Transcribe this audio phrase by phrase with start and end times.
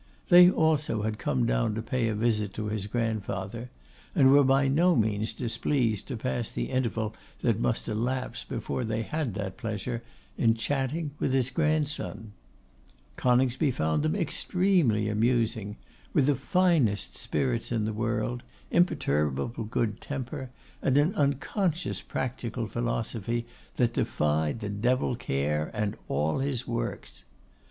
[0.29, 3.69] They also had come down to pay a visit to his grandfather,
[4.15, 9.03] and were by no means displeased to pass the interval that must elapse before they
[9.03, 10.01] had that pleasure
[10.39, 12.31] in chatting with his grandson.
[13.15, 15.77] Coningsby found them extremely amusing;
[16.15, 18.41] with the finest spirits in the world,
[18.71, 20.49] imperturbable good temper,
[20.81, 23.45] and an unconscious practical philosophy
[23.75, 27.23] that defied the devil Care and all his works.